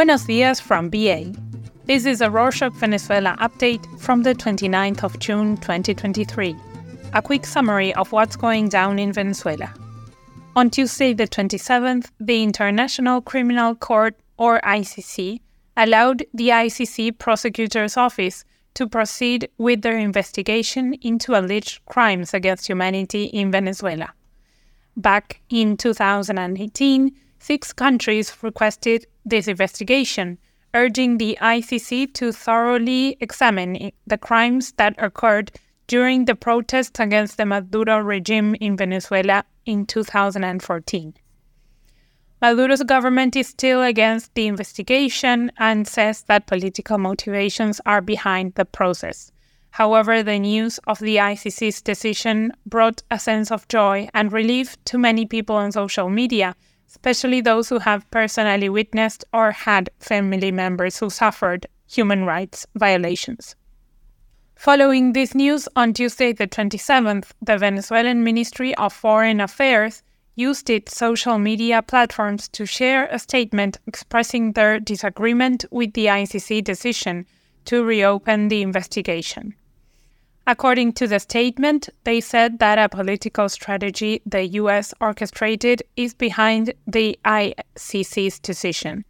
Buenos 0.00 0.24
dias 0.24 0.60
from 0.60 0.88
BA. 0.88 1.30
This 1.84 2.06
is 2.06 2.22
a 2.22 2.28
Rorshok 2.28 2.72
Venezuela 2.72 3.36
update 3.38 3.84
from 4.00 4.22
the 4.22 4.34
29th 4.34 5.04
of 5.04 5.18
June 5.18 5.58
2023. 5.58 6.56
A 7.12 7.20
quick 7.20 7.44
summary 7.44 7.92
of 7.96 8.10
what's 8.10 8.34
going 8.34 8.70
down 8.70 8.98
in 8.98 9.12
Venezuela. 9.12 9.74
On 10.56 10.70
Tuesday, 10.70 11.12
the 11.12 11.28
27th, 11.28 12.12
the 12.18 12.42
International 12.42 13.20
Criminal 13.20 13.74
Court, 13.74 14.18
or 14.38 14.58
ICC, 14.60 15.42
allowed 15.76 16.24
the 16.32 16.48
ICC 16.48 17.18
Prosecutor's 17.18 17.98
Office 17.98 18.46
to 18.72 18.88
proceed 18.88 19.50
with 19.58 19.82
their 19.82 19.98
investigation 19.98 20.94
into 21.02 21.38
alleged 21.38 21.84
crimes 21.84 22.32
against 22.32 22.66
humanity 22.66 23.24
in 23.24 23.50
Venezuela. 23.50 24.14
Back 24.96 25.42
in 25.50 25.76
2018, 25.76 27.14
six 27.40 27.72
countries 27.72 28.32
requested 28.42 29.06
this 29.24 29.48
investigation, 29.48 30.38
urging 30.74 31.18
the 31.18 31.36
ICC 31.40 32.14
to 32.14 32.32
thoroughly 32.32 33.16
examine 33.20 33.90
the 34.06 34.18
crimes 34.18 34.72
that 34.72 34.94
occurred 34.98 35.50
during 35.88 36.26
the 36.26 36.36
protests 36.36 37.00
against 37.00 37.36
the 37.36 37.46
Maduro 37.46 37.98
regime 37.98 38.54
in 38.60 38.76
Venezuela 38.76 39.44
in 39.66 39.84
2014. 39.86 41.14
Maduro's 42.40 42.82
government 42.84 43.36
is 43.36 43.48
still 43.48 43.82
against 43.82 44.34
the 44.34 44.46
investigation 44.46 45.50
and 45.58 45.86
says 45.86 46.22
that 46.22 46.46
political 46.46 46.96
motivations 46.96 47.80
are 47.84 48.00
behind 48.00 48.54
the 48.54 48.64
process. 48.64 49.32
However, 49.72 50.22
the 50.22 50.38
news 50.38 50.78
of 50.86 50.98
the 51.00 51.16
ICC's 51.16 51.82
decision 51.82 52.52
brought 52.64 53.02
a 53.10 53.18
sense 53.18 53.50
of 53.50 53.68
joy 53.68 54.08
and 54.14 54.32
relief 54.32 54.82
to 54.86 54.98
many 54.98 55.26
people 55.26 55.56
on 55.56 55.72
social 55.72 56.08
media 56.08 56.56
especially 56.90 57.40
those 57.40 57.68
who 57.68 57.78
have 57.78 58.10
personally 58.10 58.68
witnessed 58.68 59.24
or 59.32 59.52
had 59.52 59.88
family 60.00 60.50
members 60.50 60.98
who 60.98 61.08
suffered 61.08 61.66
human 61.88 62.24
rights 62.24 62.66
violations. 62.74 63.54
Following 64.56 65.12
this 65.12 65.34
news, 65.34 65.68
on 65.76 65.94
Tuesday, 65.94 66.32
the 66.32 66.46
27th, 66.46 67.30
the 67.40 67.56
Venezuelan 67.56 68.22
Ministry 68.24 68.74
of 68.74 68.92
Foreign 68.92 69.40
Affairs 69.40 70.02
used 70.34 70.68
its 70.68 70.96
social 70.96 71.38
media 71.38 71.80
platforms 71.80 72.48
to 72.48 72.66
share 72.66 73.06
a 73.06 73.18
statement 73.18 73.78
expressing 73.86 74.52
their 74.52 74.80
disagreement 74.80 75.64
with 75.70 75.92
the 75.94 76.06
ICC 76.06 76.62
decision 76.64 77.24
to 77.66 77.84
reopen 77.84 78.48
the 78.48 78.62
investigation. 78.62 79.54
According 80.50 80.94
to 80.94 81.06
the 81.06 81.20
statement, 81.20 81.88
they 82.02 82.20
said 82.20 82.58
that 82.58 82.76
a 82.76 82.88
political 82.88 83.48
strategy 83.48 84.20
the 84.26 84.44
US 84.60 84.92
orchestrated 85.00 85.80
is 85.96 86.12
behind 86.12 86.74
the 86.88 87.16
ICC's 87.24 88.40
decision. 88.40 89.04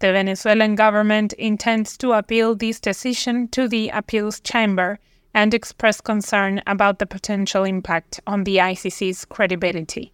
The 0.00 0.12
Venezuelan 0.12 0.74
government 0.74 1.32
intends 1.32 1.96
to 1.96 2.12
appeal 2.12 2.54
this 2.54 2.78
decision 2.78 3.48
to 3.52 3.68
the 3.68 3.88
appeals 3.88 4.38
chamber 4.40 4.98
and 5.32 5.54
express 5.54 6.02
concern 6.02 6.60
about 6.66 6.98
the 6.98 7.06
potential 7.06 7.64
impact 7.64 8.20
on 8.26 8.44
the 8.44 8.58
ICC's 8.58 9.24
credibility. 9.24 10.12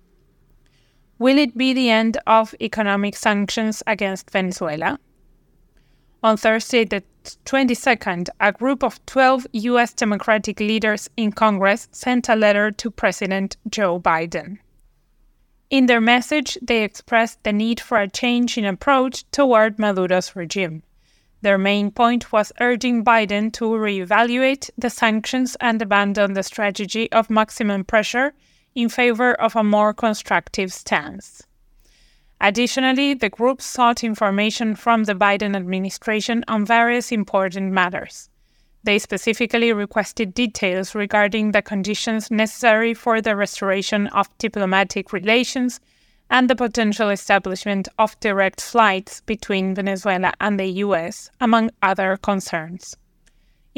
Will 1.19 1.39
it 1.39 1.59
be 1.59 1.73
the 1.73 1.91
end 1.91 2.19
of 2.25 2.55
economic 2.61 3.17
sanctions 3.17 3.83
against 3.89 4.31
Venezuela? 4.31 5.01
On 6.21 6.37
Thursday, 6.37 6.85
the 6.85 7.05
22nd, 7.45 8.29
a 8.41 8.51
group 8.51 8.83
of 8.83 9.05
12 9.07 9.47
U.S. 9.53 9.93
Democratic 9.93 10.59
leaders 10.59 11.09
in 11.17 11.31
Congress 11.31 11.87
sent 11.93 12.29
a 12.29 12.35
letter 12.35 12.73
to 12.73 12.91
President 12.91 13.57
Joe 13.71 14.01
Biden. 14.01 14.59
In 15.71 15.87
their 15.87 16.01
message, 16.01 16.59
they 16.61 16.83
expressed 16.83 17.45
the 17.45 17.53
need 17.53 17.79
for 17.79 17.99
a 17.99 18.09
change 18.09 18.59
in 18.59 18.65
approach 18.65 19.31
toward 19.31 19.79
Maduro's 19.79 20.35
regime. 20.35 20.83
Their 21.43 21.59
main 21.59 21.93
point 21.93 22.33
was 22.33 22.53
urging 22.59 23.05
Biden 23.05 23.53
to 23.53 23.67
reevaluate 23.67 24.71
the 24.77 24.91
sanctions 24.91 25.57
and 25.61 25.81
abandon 25.81 26.33
the 26.33 26.43
strategy 26.43 27.13
of 27.13 27.31
maximum 27.31 27.85
pressure 27.85 28.33
in 28.75 28.89
favor 28.89 29.35
of 29.35 29.55
a 29.55 29.63
more 29.63 29.95
constructive 29.95 30.73
stance. 30.73 31.45
Additionally, 32.41 33.15
the 33.15 33.29
group 33.29 33.61
sought 33.61 34.05
information 34.05 34.75
from 34.77 35.05
the 35.05 35.15
Biden 35.15 35.57
administration 35.57 36.45
on 36.47 36.65
various 36.65 37.11
important 37.11 37.73
matters. 37.73 38.31
They 38.85 38.99
specifically 38.99 39.73
requested 39.73 40.35
details 40.35 40.95
regarding 40.95 41.51
the 41.51 41.63
conditions 41.63 42.31
necessary 42.31 42.95
for 42.95 43.21
the 43.21 43.35
restoration 43.35 44.07
of 44.09 44.29
diplomatic 44.39 45.13
relations 45.13 45.81
and 46.31 46.49
the 46.49 46.57
potential 46.57 47.09
establishment 47.09 47.89
of 47.99 48.19
direct 48.21 48.61
flights 48.61 49.21
between 49.23 49.75
Venezuela 49.75 50.33
and 50.41 50.61
the 50.61 50.69
US, 50.85 51.31
among 51.41 51.71
other 51.83 52.17
concerns. 52.17 52.97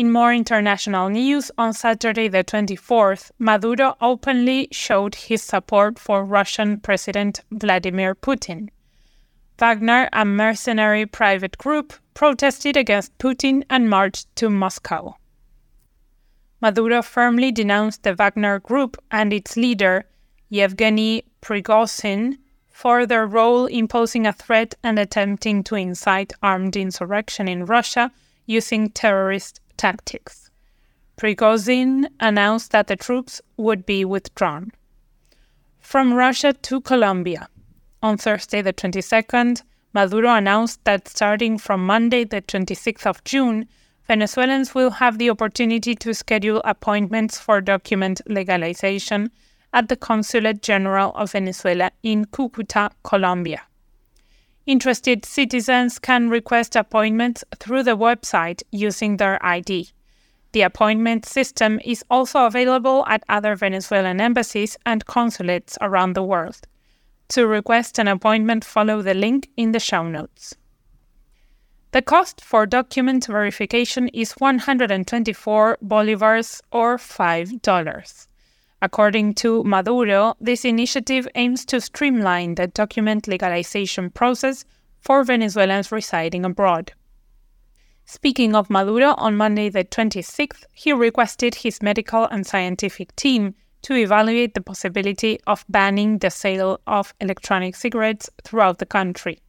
In 0.01 0.13
more 0.13 0.33
international 0.33 1.11
news, 1.11 1.51
on 1.59 1.75
Saturday 1.75 2.27
the 2.27 2.43
24th, 2.43 3.33
Maduro 3.39 3.99
openly 4.01 4.67
showed 4.73 5.15
his 5.15 5.43
support 5.43 5.99
for 5.99 6.25
Russian 6.25 6.81
President 6.81 7.43
Vladimir 7.51 8.15
Putin. 8.15 8.71
Wagner, 9.59 10.09
a 10.15 10.25
mercenary 10.25 11.05
private 11.05 11.59
group, 11.59 11.93
protested 12.15 12.79
against 12.79 13.19
Putin 13.19 13.63
and 13.69 13.91
marched 13.91 14.35
to 14.37 14.49
Moscow. 14.49 15.17
Maduro 16.63 17.03
firmly 17.03 17.53
denounced 17.53 18.03
the 18.03 18.15
Wagner 18.15 18.59
group 18.59 18.97
and 19.11 19.35
its 19.35 19.55
leader, 19.55 20.07
Yevgeny 20.49 21.25
Prigozhin, 21.43 22.39
for 22.71 23.05
their 23.05 23.27
role 23.27 23.67
in 23.67 23.87
posing 23.87 24.27
a 24.27 24.33
threat 24.33 24.75
and 24.83 24.99
attempting 24.99 25.63
to 25.65 25.75
incite 25.75 26.33
armed 26.43 26.75
insurrection 26.75 27.47
in 27.49 27.67
Russia 27.67 28.11
using 28.51 28.91
terrorist 28.91 29.61
tactics. 29.77 30.51
Prigozhin 31.17 32.09
announced 32.19 32.73
that 32.73 32.89
the 32.89 32.97
troops 32.97 33.41
would 33.57 33.87
be 33.87 34.05
withdrawn. 34.05 34.73
From 35.79 36.15
Russia 36.15 36.53
to 36.53 36.81
Colombia. 36.81 37.49
On 38.03 38.17
Thursday, 38.17 38.61
the 38.61 38.73
22nd, 38.73 39.63
Maduro 39.95 40.35
announced 40.35 40.83
that 40.85 41.07
starting 41.07 41.59
from 41.59 41.87
Monday, 41.87 42.25
the 42.25 42.43
26th 42.43 43.07
of 43.07 43.23
June, 43.25 43.69
Venezuelans 44.09 44.75
will 44.75 44.91
have 44.91 45.19
the 45.19 45.31
opportunity 45.31 45.95
to 45.95 46.13
schedule 46.13 46.61
appointments 46.65 47.39
for 47.39 47.61
document 47.61 48.21
legalization 48.27 49.31
at 49.73 49.89
the 49.89 49.97
Consulate 49.97 50.63
General 50.63 51.13
of 51.15 51.31
Venezuela 51.31 51.93
in 52.03 52.25
Cucuta, 52.25 52.91
Colombia. 53.05 53.63
Interested 54.67 55.25
citizens 55.25 55.99
can 55.99 56.29
request 56.29 56.77
appointments 56.77 57.45
through 57.59 57.83
the 57.83 57.97
website 57.97 58.63
using 58.71 59.17
their 59.17 59.45
ID. 59.45 59.89
The 60.53 60.63
appointment 60.63 61.25
system 61.25 61.81
is 61.85 62.05
also 62.11 62.45
available 62.45 63.05
at 63.07 63.25
other 63.29 63.57
Venezuelan 63.57 64.21
embassies 64.21 64.77
and 64.85 65.07
consulates 65.07 65.79
around 65.81 66.15
the 66.15 66.23
world. 66.23 66.67
To 67.29 67.47
request 67.47 67.99
an 67.99 68.09
appointment, 68.09 68.65
follow 68.65 69.03
the 69.03 69.15
link 69.15 69.49
in 69.57 69.73
the 69.73 69.81
show 69.81 70.03
notes. 70.03 70.57
The 71.93 72.03
cost 72.03 72.41
for 72.41 72.67
document 72.67 73.27
verification 73.27 74.09
is 74.09 74.33
124 74.33 75.79
bolivars 75.83 76.61
or 76.71 76.99
$5. 76.99 78.27
According 78.83 79.35
to 79.35 79.63
Maduro, 79.65 80.35
this 80.41 80.65
initiative 80.65 81.29
aims 81.35 81.65
to 81.67 81.81
streamline 81.81 82.55
the 82.55 82.67
document 82.67 83.29
legalization 83.29 84.11
process 84.11 84.65
for 85.01 85.23
Venezuelans 85.23 85.93
residing 85.93 86.45
abroad. 86.45 86.93
Speaking 88.07 88.57
of 88.57 88.71
Maduro, 88.71 89.15
on 89.19 89.37
Monday 89.37 89.69
the 89.69 89.85
26th, 89.85 90.65
he 90.73 90.93
requested 90.93 91.55
his 91.55 91.83
medical 91.83 92.25
and 92.25 92.47
scientific 92.47 93.15
team 93.17 93.55
to 93.83 93.95
evaluate 93.95 94.55
the 94.55 94.61
possibility 94.61 95.39
of 95.47 95.65
banning 95.69 96.19
the 96.19 96.31
sale 96.31 96.81
of 96.87 97.15
electronic 97.21 97.77
cigarettes 97.77 98.29
throughout 98.45 98.79
the 98.79 98.87
country. 98.87 99.41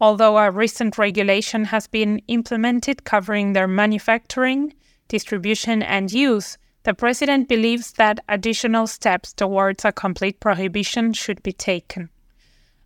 Although 0.00 0.36
a 0.36 0.50
recent 0.50 0.98
regulation 0.98 1.64
has 1.66 1.86
been 1.86 2.20
implemented 2.28 3.04
covering 3.04 3.52
their 3.52 3.68
manufacturing, 3.68 4.74
distribution, 5.08 5.82
and 5.82 6.12
use, 6.12 6.58
the 6.86 6.94
president 6.94 7.48
believes 7.48 7.92
that 7.94 8.20
additional 8.28 8.86
steps 8.86 9.32
towards 9.32 9.84
a 9.84 9.90
complete 9.90 10.38
prohibition 10.38 11.12
should 11.12 11.42
be 11.42 11.52
taken. 11.52 12.08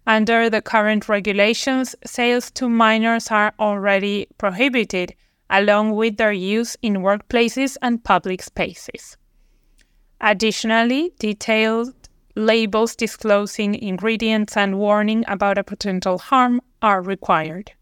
Under 0.06 0.48
the 0.48 0.62
current 0.62 1.06
regulations, 1.06 1.94
sales 2.06 2.50
to 2.52 2.66
minors 2.66 3.30
are 3.30 3.52
already 3.60 4.26
prohibited, 4.38 5.14
along 5.50 5.94
with 5.94 6.16
their 6.16 6.32
use 6.32 6.78
in 6.80 6.94
workplaces 6.94 7.76
and 7.82 8.02
public 8.02 8.42
spaces. 8.42 9.18
Additionally, 10.18 11.12
detailed 11.18 11.92
labels 12.34 12.96
disclosing 12.96 13.74
ingredients 13.74 14.56
and 14.56 14.78
warning 14.78 15.24
about 15.28 15.58
a 15.58 15.64
potential 15.64 16.16
harm 16.16 16.62
are 16.80 17.02
required. 17.02 17.72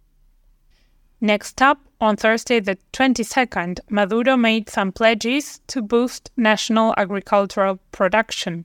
Next 1.20 1.62
up, 1.62 1.78
on 2.00 2.16
Thursday, 2.16 2.60
the 2.60 2.78
22nd, 2.92 3.80
Maduro 3.90 4.36
made 4.36 4.70
some 4.70 4.92
pledges 4.92 5.60
to 5.66 5.82
boost 5.82 6.30
national 6.36 6.94
agricultural 6.96 7.80
production. 7.90 8.64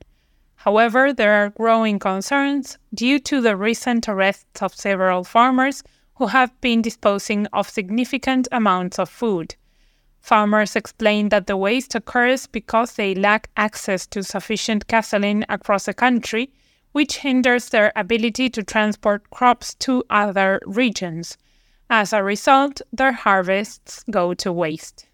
However, 0.55 1.11
there 1.11 1.33
are 1.33 1.49
growing 1.49 1.99
concerns 1.99 2.77
due 2.93 3.19
to 3.19 3.41
the 3.41 3.57
recent 3.57 4.07
arrests 4.07 4.61
of 4.61 4.75
several 4.75 5.23
farmers 5.23 5.83
who 6.15 6.27
have 6.27 6.59
been 6.61 6.81
disposing 6.81 7.47
of 7.47 7.69
significant 7.69 8.47
amounts 8.51 8.99
of 8.99 9.09
food. 9.09 9.55
Farmers 10.21 10.75
explain 10.75 11.29
that 11.29 11.47
the 11.47 11.57
waste 11.57 11.95
occurs 11.95 12.47
because 12.47 12.93
they 12.93 13.15
lack 13.15 13.49
access 13.57 14.05
to 14.07 14.23
sufficient 14.23 14.87
gasoline 14.87 15.43
across 15.49 15.85
the 15.85 15.93
country, 15.93 16.51
which 16.91 17.17
hinders 17.17 17.69
their 17.69 17.91
ability 17.95 18.49
to 18.51 18.63
transport 18.63 19.29
crops 19.31 19.73
to 19.75 20.03
other 20.09 20.61
regions. 20.65 21.35
As 21.95 22.11
a 22.11 22.23
result, 22.23 22.81
their 22.91 23.11
harvests 23.11 24.03
go 24.09 24.33
to 24.33 24.51
waste. 24.51 25.05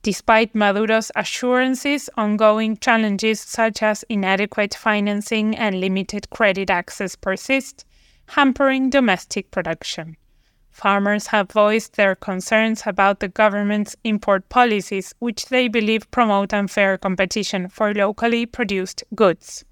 Despite 0.00 0.54
Maduro's 0.54 1.12
assurances, 1.14 2.08
ongoing 2.16 2.78
challenges 2.78 3.40
such 3.40 3.82
as 3.82 4.06
inadequate 4.08 4.74
financing 4.74 5.54
and 5.54 5.82
limited 5.82 6.30
credit 6.30 6.70
access 6.70 7.14
persist, 7.14 7.84
hampering 8.28 8.88
domestic 8.88 9.50
production. 9.50 10.16
Farmers 10.70 11.26
have 11.26 11.52
voiced 11.52 11.96
their 11.96 12.14
concerns 12.14 12.84
about 12.86 13.20
the 13.20 13.28
government's 13.28 13.96
import 14.02 14.48
policies, 14.48 15.14
which 15.18 15.50
they 15.50 15.68
believe 15.68 16.10
promote 16.10 16.54
unfair 16.54 16.96
competition 16.96 17.68
for 17.68 17.92
locally 17.92 18.46
produced 18.46 19.04
goods. 19.14 19.62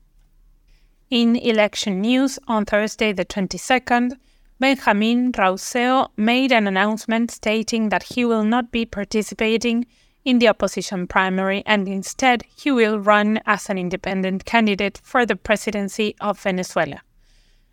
In 1.08 1.34
election 1.34 2.02
news 2.02 2.38
on 2.46 2.66
Thursday, 2.66 3.14
the 3.14 3.24
22nd, 3.24 4.18
Benjamin 4.62 5.32
Rausseo 5.32 6.10
made 6.16 6.52
an 6.52 6.68
announcement 6.68 7.32
stating 7.32 7.88
that 7.88 8.04
he 8.04 8.24
will 8.24 8.44
not 8.44 8.70
be 8.70 8.84
participating 8.84 9.86
in 10.24 10.38
the 10.38 10.46
opposition 10.46 11.08
primary 11.08 11.64
and 11.66 11.88
instead 11.88 12.44
he 12.56 12.70
will 12.70 13.00
run 13.00 13.40
as 13.44 13.68
an 13.68 13.76
independent 13.76 14.44
candidate 14.44 15.00
for 15.02 15.26
the 15.26 15.34
presidency 15.34 16.14
of 16.20 16.38
Venezuela. 16.38 17.00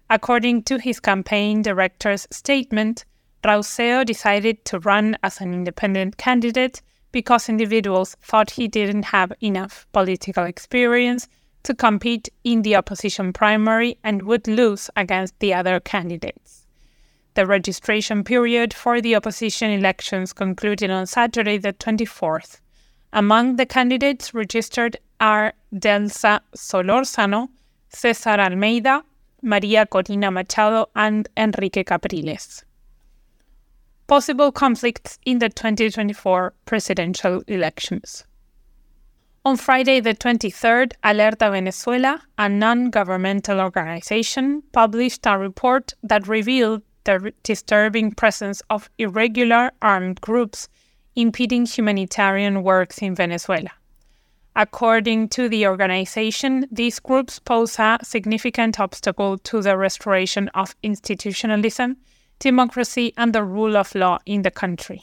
According 0.10 0.64
to 0.64 0.80
his 0.80 1.00
campaign 1.00 1.62
director's 1.62 2.26
statement, 2.32 3.06
Rausseo 3.44 4.04
decided 4.04 4.66
to 4.66 4.80
run 4.80 5.16
as 5.22 5.42
an 5.42 5.54
independent 5.54 6.18
candidate 6.18 6.82
because 7.12 7.50
individuals 7.50 8.18
thought 8.24 8.50
he 8.50 8.68
didn't 8.68 9.06
have 9.06 9.32
enough 9.42 9.86
political 9.92 10.46
experience 10.46 11.28
to 11.62 11.76
compete 11.76 12.30
in 12.44 12.64
the 12.64 12.76
opposition 12.76 13.32
primary 13.32 14.00
and 14.04 14.24
would 14.24 14.48
lose 14.48 14.90
against 14.96 15.38
the 15.38 15.54
other 15.54 15.80
candidates. 15.80 16.59
The 17.36 17.46
registration 17.46 18.24
period 18.24 18.74
for 18.74 19.02
the 19.02 19.16
opposition 19.16 19.72
elections 19.72 20.34
concluded 20.34 20.90
on 20.90 21.06
Saturday, 21.06 21.58
the 21.58 21.74
24th. 21.74 22.60
Among 23.14 23.56
the 23.56 23.66
candidates 23.66 24.34
registered 24.34 24.98
are 25.20 25.54
Delsa 25.74 26.42
Solórzano, 26.56 27.50
César 27.92 28.40
Almeida, 28.40 29.04
María 29.44 29.88
Corina 29.88 30.32
Machado, 30.32 30.90
and 30.96 31.28
Henrique 31.38 31.86
Capriles. 31.86 32.64
Possible 34.08 34.52
conflicts 34.52 35.20
in 35.26 35.40
the 35.40 35.50
2024 35.50 36.54
presidential 36.66 37.44
elections. 37.48 38.26
On 39.46 39.56
Friday, 39.56 40.00
the 40.00 40.14
23rd, 40.14 40.94
Alerta 41.04 41.52
Venezuela, 41.52 42.22
a 42.38 42.50
non 42.50 42.90
governmental 42.90 43.62
organization, 43.62 44.62
published 44.74 45.26
a 45.26 45.38
report 45.38 45.94
that 46.04 46.28
revealed 46.28 46.82
the 47.04 47.34
disturbing 47.44 48.12
presence 48.12 48.62
of 48.70 48.90
irregular 48.98 49.72
armed 49.82 50.22
groups 50.22 50.68
impeding 51.16 51.66
humanitarian 51.66 52.64
works 52.64 53.00
in 53.00 53.16
Venezuela. 53.16 53.72
According 54.56 55.30
to 55.30 55.48
the 55.48 55.68
organization, 55.68 56.68
these 56.72 57.00
groups 57.00 57.40
pose 57.40 57.80
a 57.80 58.00
significant 58.04 58.80
obstacle 58.80 59.38
to 59.40 59.62
the 59.62 59.78
restoration 59.78 60.50
of 60.50 60.76
institutionalism, 60.84 61.98
democracy, 62.40 63.14
and 63.18 63.34
the 63.34 63.44
rule 63.44 63.78
of 63.78 63.96
law 63.96 64.20
in 64.26 64.42
the 64.42 64.52
country. 64.52 65.02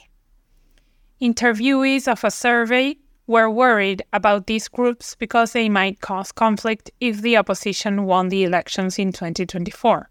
Interviewees 1.21 2.07
of 2.09 2.25
a 2.25 2.31
survey 2.31 2.97
were 3.27 3.51
worried 3.51 4.03
about 4.13 4.47
these 4.47 4.69
groups 4.69 5.15
because 5.15 5.53
they 5.53 5.69
might 5.69 6.01
cause 6.01 6.33
conflict 6.33 6.91
if 7.01 7.23
the 7.23 7.37
opposition 7.37 8.05
won 8.05 8.29
the 8.29 8.45
elections 8.45 8.99
in 8.99 9.13
2024. 9.13 10.11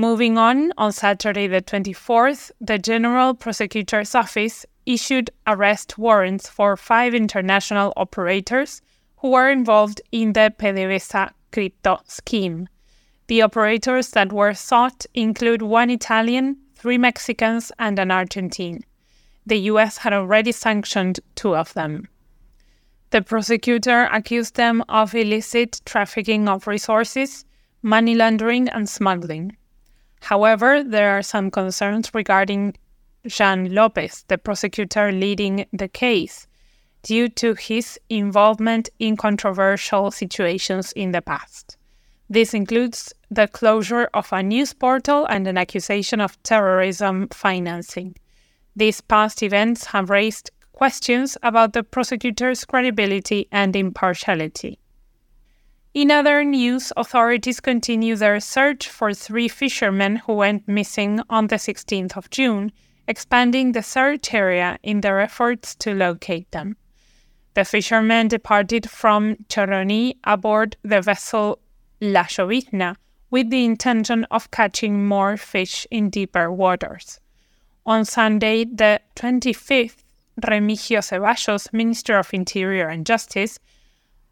Moving 0.00 0.38
on, 0.38 0.72
on 0.78 0.92
Saturday 0.92 1.46
the 1.46 1.60
24th, 1.60 2.52
the 2.58 2.78
General 2.78 3.34
Prosecutor's 3.34 4.14
Office 4.14 4.64
issued 4.86 5.30
arrest 5.46 5.98
warrants 5.98 6.48
for 6.48 6.74
five 6.78 7.12
international 7.12 7.92
operators 7.98 8.80
who 9.18 9.32
were 9.32 9.50
involved 9.50 10.00
in 10.10 10.32
the 10.32 10.54
PDVSA 10.58 11.32
crypto 11.52 12.00
scheme. 12.06 12.66
The 13.26 13.42
operators 13.42 14.12
that 14.12 14.32
were 14.32 14.54
sought 14.54 15.04
include 15.12 15.60
one 15.60 15.90
Italian, 15.90 16.56
three 16.76 16.96
Mexicans, 16.96 17.70
and 17.78 17.98
an 17.98 18.10
Argentine. 18.10 18.82
The 19.44 19.58
US 19.72 19.98
had 19.98 20.14
already 20.14 20.52
sanctioned 20.52 21.20
two 21.34 21.54
of 21.54 21.74
them. 21.74 22.08
The 23.10 23.20
prosecutor 23.20 24.08
accused 24.10 24.54
them 24.54 24.82
of 24.88 25.14
illicit 25.14 25.82
trafficking 25.84 26.48
of 26.48 26.66
resources, 26.66 27.44
money 27.82 28.14
laundering, 28.14 28.66
and 28.70 28.88
smuggling. 28.88 29.58
However, 30.20 30.82
there 30.82 31.10
are 31.10 31.22
some 31.22 31.50
concerns 31.50 32.14
regarding 32.14 32.76
Jean 33.26 33.74
Lopez, 33.74 34.24
the 34.28 34.38
prosecutor 34.38 35.12
leading 35.12 35.66
the 35.72 35.88
case, 35.88 36.46
due 37.02 37.28
to 37.28 37.54
his 37.54 37.98
involvement 38.08 38.88
in 38.98 39.16
controversial 39.16 40.10
situations 40.10 40.92
in 40.92 41.12
the 41.12 41.22
past. 41.22 41.76
This 42.28 42.54
includes 42.54 43.12
the 43.30 43.48
closure 43.48 44.08
of 44.14 44.32
a 44.32 44.42
news 44.42 44.72
portal 44.72 45.26
and 45.26 45.46
an 45.46 45.58
accusation 45.58 46.20
of 46.20 46.40
terrorism 46.42 47.28
financing. 47.28 48.16
These 48.76 49.00
past 49.00 49.42
events 49.42 49.86
have 49.86 50.10
raised 50.10 50.50
questions 50.72 51.36
about 51.42 51.72
the 51.72 51.82
prosecutor's 51.82 52.64
credibility 52.64 53.48
and 53.52 53.76
impartiality. 53.76 54.78
In 55.92 56.12
other 56.12 56.44
news, 56.44 56.92
authorities 56.96 57.58
continue 57.58 58.14
their 58.14 58.38
search 58.38 58.88
for 58.88 59.12
three 59.12 59.48
fishermen 59.48 60.16
who 60.16 60.34
went 60.34 60.68
missing 60.68 61.20
on 61.28 61.48
the 61.48 61.56
16th 61.56 62.16
of 62.16 62.30
June, 62.30 62.70
expanding 63.08 63.72
the 63.72 63.82
search 63.82 64.32
area 64.32 64.78
in 64.84 65.00
their 65.00 65.18
efforts 65.18 65.74
to 65.76 65.92
locate 65.92 66.48
them. 66.52 66.76
The 67.54 67.64
fishermen 67.64 68.28
departed 68.28 68.88
from 68.88 69.34
Choroní 69.48 70.14
aboard 70.22 70.76
the 70.82 71.00
vessel 71.02 71.58
La 72.00 72.22
Chovitna 72.22 72.94
with 73.32 73.50
the 73.50 73.64
intention 73.64 74.24
of 74.30 74.52
catching 74.52 75.04
more 75.04 75.36
fish 75.36 75.88
in 75.90 76.08
deeper 76.08 76.52
waters. 76.52 77.18
On 77.84 78.04
Sunday, 78.04 78.64
the 78.64 79.00
25th, 79.16 80.04
Remigio 80.40 81.00
Ceballos, 81.00 81.72
Minister 81.72 82.16
of 82.16 82.32
Interior 82.32 82.86
and 82.86 83.04
Justice, 83.04 83.58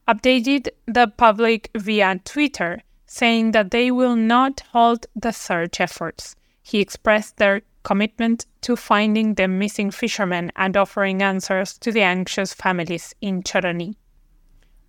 updated 0.08 0.68
the 0.86 1.12
public 1.16 1.70
via 1.76 2.18
Twitter, 2.24 2.80
saying 3.06 3.52
that 3.52 3.70
they 3.70 3.90
will 3.90 4.16
not 4.16 4.62
halt 4.72 5.06
the 5.14 5.32
search 5.32 5.80
efforts. 5.80 6.34
He 6.62 6.80
expressed 6.80 7.36
their 7.36 7.62
commitment 7.82 8.46
to 8.62 8.74
finding 8.74 9.34
the 9.34 9.48
missing 9.48 9.90
fishermen 9.90 10.50
and 10.56 10.76
offering 10.76 11.22
answers 11.22 11.78
to 11.78 11.92
the 11.92 12.02
anxious 12.02 12.52
families 12.52 13.14
in 13.20 13.42
Choroní. 13.42 13.94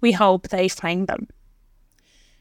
We 0.01 0.13
hope 0.13 0.47
they 0.47 0.69
find 0.69 1.07
them. 1.07 1.27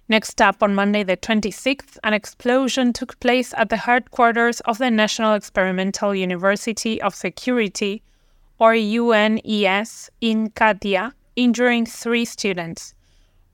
Next 0.08 0.40
up, 0.40 0.62
on 0.62 0.74
Monday 0.74 1.02
the 1.02 1.16
26th, 1.16 1.98
an 2.02 2.14
explosion 2.14 2.92
took 2.92 3.20
place 3.20 3.52
at 3.56 3.68
the 3.68 3.76
headquarters 3.76 4.60
of 4.60 4.78
the 4.78 4.90
National 4.90 5.34
Experimental 5.34 6.14
University 6.14 7.00
of 7.02 7.14
Security, 7.14 8.02
or 8.58 8.72
UNES, 8.74 10.10
in 10.20 10.50
Catia, 10.50 11.12
injuring 11.38 11.86
three 11.86 12.24
students. 12.24 12.94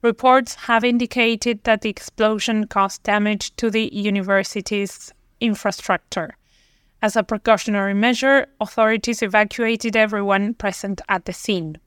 Reports 0.01 0.55
have 0.55 0.83
indicated 0.83 1.63
that 1.65 1.81
the 1.81 1.89
explosion 1.89 2.65
caused 2.65 3.03
damage 3.03 3.55
to 3.57 3.69
the 3.69 3.93
university's 3.93 5.13
infrastructure. 5.39 6.35
As 7.03 7.15
a 7.15 7.21
precautionary 7.21 7.93
measure, 7.93 8.47
authorities 8.59 9.21
evacuated 9.21 9.95
everyone 9.95 10.55
present 10.55 10.99
at 11.09 11.25
the 11.25 11.33
scene. 11.33 11.77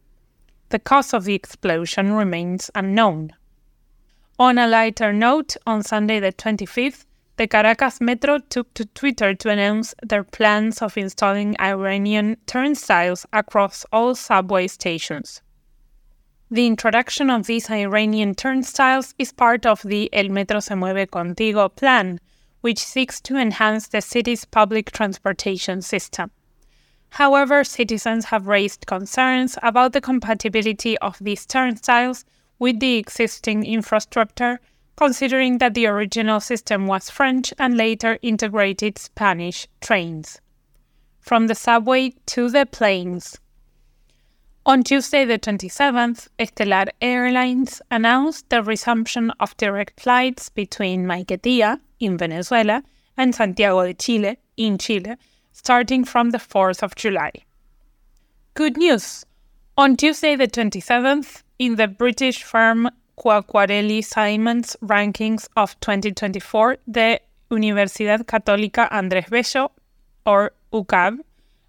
The 0.69 0.78
cause 0.78 1.12
of 1.12 1.25
the 1.25 1.35
explosion 1.35 2.12
remains 2.12 2.71
unknown. 2.76 3.33
On 4.38 4.57
a 4.57 4.69
lighter 4.69 5.12
note, 5.12 5.57
on 5.67 5.83
Sunday 5.83 6.21
the 6.21 6.33
25th, 6.33 7.07
the 7.38 7.49
Caracas 7.49 8.00
Metro 8.00 8.38
took 8.38 8.73
to 8.75 8.85
Twitter 8.85 9.35
to 9.35 9.50
announce 9.50 9.97
their 10.05 10.23
plans 10.23 10.81
of 10.81 10.97
installing 10.97 11.57
Iranian 11.61 12.37
turnstiles 12.47 13.26
across 13.33 13.85
all 13.93 14.14
subway 14.14 14.69
stations. 14.69 15.43
The 16.50 16.67
introduction 16.67 17.28
of 17.28 17.47
these 17.47 17.71
Iranian 17.71 18.35
turnstiles 18.35 19.14
is 19.19 19.33
part 19.33 19.67
of 19.67 19.83
the 19.83 20.09
El 20.14 20.31
Metro 20.31 20.61
se 20.61 20.75
mueve 20.76 21.07
contigo 21.11 21.69
plan, 21.76 22.21
which 22.62 22.78
seeks 22.78 23.21
to 23.21 23.37
enhance 23.37 23.88
the 23.88 24.00
city's 24.00 24.47
public 24.47 24.90
transportation 24.90 25.83
system. 25.83 26.31
However, 27.11 27.64
citizens 27.64 28.25
have 28.26 28.47
raised 28.47 28.87
concerns 28.87 29.59
about 29.62 29.93
the 29.93 30.00
compatibility 30.00 30.97
of 30.99 31.19
these 31.21 31.45
turnstiles 31.45 32.25
with 32.59 32.81
the 32.81 32.97
existing 32.97 33.67
infrastructure, 33.67 34.59
considering 34.97 35.59
that 35.59 35.75
the 35.75 35.87
original 35.87 36.40
system 36.40 36.87
was 36.87 37.11
French 37.11 37.52
and 37.59 37.76
later 37.76 38.19
integrated 38.23 38.97
Spanish 38.97 39.69
trains. 39.83 40.40
From 41.21 41.47
the 41.47 41.55
subway 41.55 42.14
to 42.26 42.49
the 42.49 42.64
planes. 42.64 43.38
On 44.69 44.83
Tuesday, 44.83 45.25
the 45.25 45.39
27th, 45.39 46.29
Estelar 46.39 46.89
Airlines 47.01 47.81
announced 47.91 48.51
the 48.51 48.63
resumption 48.63 49.31
of 49.41 49.57
direct 49.57 49.99
flights 49.99 50.51
between 50.51 51.07
Maiquetía, 51.07 51.81
in 52.01 52.19
Venezuela, 52.19 52.83
and 53.17 53.35
Santiago 53.35 53.87
de 53.87 53.95
Chile, 53.95 54.37
in 54.59 54.77
Chile, 54.77 55.17
starting 55.53 56.05
from 56.05 56.33
the 56.33 56.39
4th 56.39 56.83
of 56.83 56.95
July. 56.97 57.33
Good 58.53 58.77
news! 58.77 59.25
On 59.79 59.97
Tuesday, 59.97 60.37
the 60.37 60.47
27th, 60.47 61.45
in 61.59 61.77
the 61.77 61.89
British 61.89 62.43
firm 62.43 62.91
Quacquarelli 63.19 64.05
Symonds 64.05 64.77
rankings 64.83 65.49
of 65.57 65.81
2024, 65.81 66.77
the 66.87 67.19
Universidad 67.51 68.25
Católica 68.25 68.87
Andrés 68.91 69.31
Bello, 69.31 69.73
or 70.27 70.53
UCAB, 70.75 71.21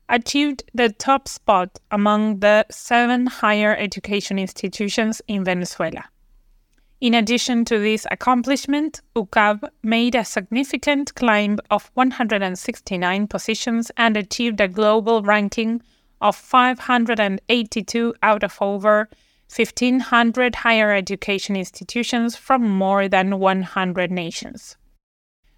achieved 0.10 0.64
the 0.74 0.90
top 0.90 1.28
spot 1.28 1.80
among 1.92 2.40
the 2.40 2.66
seven 2.72 3.28
higher 3.28 3.76
education 3.76 4.40
institutions 4.40 5.22
in 5.28 5.44
Venezuela. 5.44 6.06
In 7.00 7.14
addition 7.14 7.64
to 7.66 7.80
this 7.80 8.06
accomplishment, 8.12 9.02
UCAB 9.16 9.70
made 9.84 10.16
a 10.16 10.26
significant 10.26 11.16
climb 11.16 11.58
of 11.72 11.90
169 11.94 13.28
positions 13.28 13.90
and 13.96 14.18
achieved 14.18 14.60
a 14.60 14.68
global 14.68 15.22
ranking 15.22 15.82
of 16.20 16.36
582 16.36 18.14
out 18.22 18.44
of 18.44 18.58
over 18.60 19.08
1,500 19.56 20.56
higher 20.56 20.94
education 20.94 21.56
institutions 21.56 22.36
from 22.36 22.70
more 22.70 23.08
than 23.08 23.40
100 23.40 24.12
nations. 24.12 24.76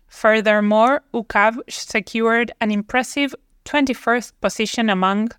Furthermore, 0.07 1.01
UCAB 1.13 1.57
secured 1.69 2.51
an 2.61 2.69
impressive 2.69 3.33
21st 3.65 4.33
position 4.41 4.89
among 4.89 5.29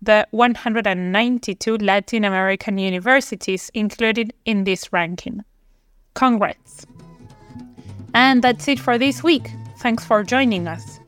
the 0.00 0.26
192 0.30 1.76
Latin 1.78 2.24
American 2.24 2.78
universities 2.78 3.70
included 3.74 4.32
in 4.44 4.64
this 4.64 4.92
ranking. 4.92 5.44
Congrats! 6.14 6.86
And 8.14 8.42
that's 8.42 8.68
it 8.68 8.78
for 8.78 8.98
this 8.98 9.22
week. 9.22 9.50
Thanks 9.78 10.04
for 10.04 10.22
joining 10.22 10.66
us. 10.66 11.00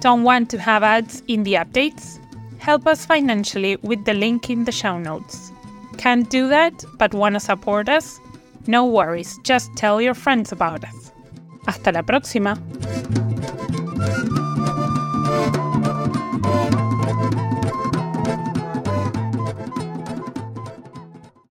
Don't 0.00 0.22
want 0.22 0.50
to 0.50 0.58
have 0.58 0.82
ads 0.82 1.22
in 1.28 1.44
the 1.44 1.54
updates? 1.54 2.18
Help 2.58 2.86
us 2.86 3.06
financially 3.06 3.76
with 3.76 4.04
the 4.04 4.14
link 4.14 4.50
in 4.50 4.64
the 4.64 4.72
show 4.72 4.98
notes. 4.98 5.50
Can't 5.98 6.28
do 6.28 6.48
that, 6.48 6.84
but 6.98 7.14
want 7.14 7.34
to 7.34 7.40
support 7.40 7.88
us? 7.88 8.18
No 8.66 8.84
worries, 8.84 9.38
just 9.44 9.74
tell 9.76 10.00
your 10.00 10.14
friends 10.14 10.50
about 10.50 10.84
us. 10.84 11.12
Hasta 11.66 11.92
la 11.92 12.02
próxima! 12.02 12.58